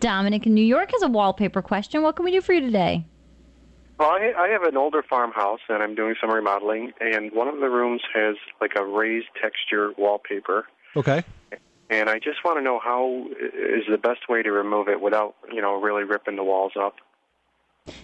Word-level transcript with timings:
Dominic 0.00 0.46
in 0.46 0.54
New 0.54 0.64
York 0.64 0.92
has 0.92 1.02
a 1.02 1.08
wallpaper 1.08 1.62
question. 1.62 2.02
What 2.02 2.16
can 2.16 2.24
we 2.24 2.30
do 2.30 2.40
for 2.40 2.52
you 2.52 2.60
today? 2.60 3.04
Well, 3.98 4.10
I, 4.10 4.32
I 4.38 4.48
have 4.48 4.62
an 4.62 4.76
older 4.76 5.02
farmhouse 5.02 5.60
and 5.68 5.82
I'm 5.82 5.96
doing 5.96 6.14
some 6.20 6.30
remodeling, 6.30 6.92
and 7.00 7.32
one 7.32 7.48
of 7.48 7.58
the 7.58 7.68
rooms 7.68 8.00
has 8.14 8.36
like 8.60 8.72
a 8.78 8.84
raised 8.84 9.26
texture 9.42 9.92
wallpaper. 9.98 10.66
Okay. 10.94 11.24
And 11.90 12.08
I 12.08 12.18
just 12.18 12.44
want 12.44 12.58
to 12.58 12.62
know 12.62 12.78
how 12.78 13.26
is 13.40 13.84
the 13.90 13.98
best 13.98 14.28
way 14.28 14.42
to 14.42 14.52
remove 14.52 14.88
it 14.88 15.00
without, 15.00 15.34
you 15.52 15.60
know, 15.60 15.80
really 15.80 16.04
ripping 16.04 16.36
the 16.36 16.44
walls 16.44 16.72
up. 16.78 16.96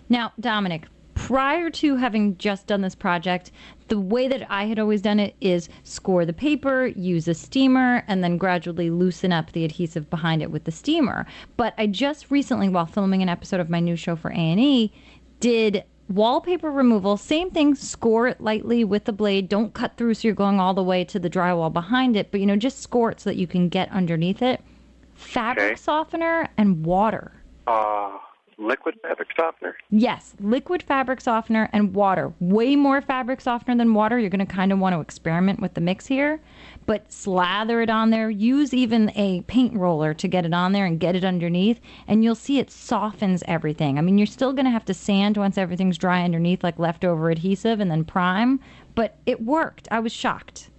Now, 0.09 0.33
Dominic, 0.41 0.87
prior 1.25 1.71
to 1.71 1.97
having 1.97 2.37
just 2.37 2.67
done 2.67 2.83
this 2.83 2.95
project, 2.95 3.51
the 3.89 3.99
way 3.99 4.29
that 4.29 4.47
I 4.51 4.67
had 4.67 4.79
always 4.79 5.01
done 5.01 5.19
it 5.19 5.35
is 5.41 5.71
score 5.83 6.27
the 6.27 6.35
paper, 6.35 6.89
use 6.89 7.27
a 7.29 7.33
steamer, 7.33 8.05
and 8.07 8.23
then 8.23 8.37
gradually 8.37 8.91
loosen 8.91 9.33
up 9.33 9.51
the 9.53 9.65
adhesive 9.65 10.11
behind 10.11 10.43
it 10.43 10.51
with 10.51 10.65
the 10.65 10.71
steamer. 10.71 11.25
But 11.57 11.73
I 11.79 11.87
just 11.87 12.31
recently, 12.31 12.69
while 12.69 12.85
filming 12.85 13.23
an 13.23 13.31
episode 13.31 13.61
of 13.61 13.71
my 13.71 13.81
new 13.81 13.97
show 13.97 14.17
for 14.17 14.33
A&E, 14.33 14.93
did 15.41 15.85
wallpaper 16.11 16.71
removal. 16.71 17.17
Same 17.17 17.51
thing, 17.51 17.75
score 17.75 18.29
it 18.29 18.39
lightly 18.39 18.85
with 18.85 19.07
the 19.07 19.13
blade. 19.13 19.49
Don't 19.49 19.73
cut 19.73 19.97
through 19.97 20.13
so 20.13 20.29
you're 20.29 20.35
going 20.35 20.61
all 20.61 20.75
the 20.75 20.83
way 20.83 21.05
to 21.05 21.19
the 21.19 21.31
drywall 21.31 21.73
behind 21.73 22.17
it, 22.17 22.31
but 22.33 22.41
you 22.41 22.47
know, 22.47 22.57
just 22.57 22.81
score 22.83 23.11
it 23.11 23.21
so 23.21 23.31
that 23.31 23.37
you 23.37 23.47
can 23.47 23.71
get 23.71 23.91
underneath 23.91 24.43
it. 24.43 24.61
Fabric 25.15 25.65
Okay. 25.73 25.75
softener 25.77 26.51
and 26.59 26.85
water. 26.85 27.33
Uh, 27.67 28.19
liquid 28.59 28.95
fabric 29.03 29.29
softener? 29.37 29.77
Yes, 29.91 30.35
liquid 30.41 30.83
fabric 30.83 31.21
softener 31.21 31.69
and 31.73 31.95
water. 31.95 32.33
Way 32.41 32.77
more 32.77 33.01
fabric 33.01 33.41
softener 33.41 33.77
than 33.77 33.95
water. 33.95 34.19
You're 34.19 34.31
going 34.31 34.47
to 34.47 34.53
kind 34.53 34.73
of 34.73 34.79
want 34.79 34.95
to 34.95 35.01
experiment 35.01 35.61
with 35.61 35.75
the 35.75 35.81
mix 35.81 36.07
here, 36.07 36.41
but 36.87 37.13
slather 37.13 37.81
it 37.81 37.91
on 37.91 38.11
there. 38.11 38.31
Use 38.31 38.75
even 38.75 39.11
a 39.15 39.43
paint 39.43 39.75
roller 39.75 40.15
to 40.15 40.29
get 40.29 40.45
it 40.45 40.55
on 40.55 40.73
there 40.73 40.87
and 40.87 41.01
get 41.01 41.17
it 41.17 41.25
underneath, 41.25 41.81
and 42.07 42.25
you'll 42.25 42.35
see 42.35 42.59
it 42.59 42.71
softens 42.71 43.43
everything. 43.47 43.99
I 43.99 44.01
mean, 44.01 44.19
you're 44.19 44.27
still 44.27 44.53
going 44.53 44.67
to 44.67 44.71
have 44.71 44.85
to 44.87 44.95
sand 44.95 45.37
once 45.37 45.59
everything's 45.59 45.99
dry 45.99 46.23
underneath, 46.23 46.63
like 46.63 46.79
leftover 46.79 47.31
adhesive, 47.31 47.81
and 47.81 47.91
then 47.91 48.05
prime, 48.05 48.61
but 48.95 49.17
it 49.27 49.43
worked. 49.43 49.89
I 49.91 50.01
was 50.01 50.13
shocked. 50.13 50.71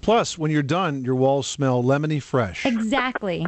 Plus, 0.00 0.38
when 0.38 0.50
you're 0.50 0.62
done, 0.62 1.04
your 1.04 1.16
walls 1.16 1.46
smell 1.46 1.82
lemony 1.82 2.22
fresh. 2.22 2.64
Exactly. 2.64 3.46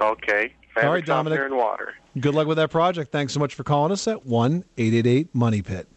Okay. 0.00 0.52
Fabric 0.80 0.88
All 0.88 0.94
right, 0.94 1.04
Dominic. 1.04 1.40
and 1.40 1.56
water. 1.56 1.94
Good 2.18 2.34
luck 2.34 2.46
with 2.46 2.56
that 2.56 2.70
project. 2.70 3.12
Thanks 3.12 3.32
so 3.32 3.40
much 3.40 3.54
for 3.54 3.64
calling 3.64 3.92
us 3.92 4.06
at 4.06 4.24
1 4.24 4.64
888 4.76 5.34
Money 5.34 5.62
Pit. 5.62 5.88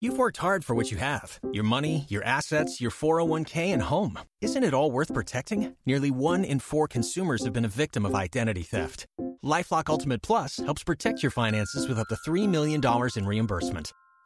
You've 0.00 0.16
worked 0.16 0.36
hard 0.36 0.64
for 0.64 0.76
what 0.76 0.92
you 0.92 0.96
have 0.98 1.40
your 1.52 1.64
money, 1.64 2.06
your 2.08 2.22
assets, 2.22 2.80
your 2.80 2.92
401k, 2.92 3.72
and 3.72 3.82
home. 3.82 4.18
Isn't 4.40 4.62
it 4.62 4.72
all 4.72 4.92
worth 4.92 5.12
protecting? 5.12 5.74
Nearly 5.86 6.12
one 6.12 6.44
in 6.44 6.60
four 6.60 6.86
consumers 6.86 7.42
have 7.44 7.52
been 7.52 7.64
a 7.64 7.68
victim 7.68 8.06
of 8.06 8.14
identity 8.14 8.62
theft. 8.62 9.06
Lifelock 9.44 9.88
Ultimate 9.88 10.22
Plus 10.22 10.58
helps 10.58 10.84
protect 10.84 11.22
your 11.22 11.30
finances 11.30 11.88
with 11.88 11.98
up 11.98 12.06
to 12.08 12.16
$3 12.30 12.48
million 12.48 12.80
in 13.16 13.26
reimbursement. 13.26 13.92